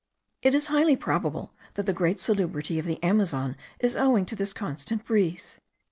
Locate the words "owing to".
3.95-4.35